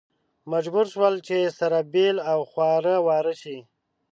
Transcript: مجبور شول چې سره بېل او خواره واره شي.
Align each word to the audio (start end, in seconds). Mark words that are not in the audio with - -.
مجبور 0.51 0.85
شول 0.93 1.15
چې 1.27 1.37
سره 1.59 1.77
بېل 1.93 2.17
او 2.31 2.39
خواره 2.51 2.95
واره 3.07 3.33
شي. 3.41 3.57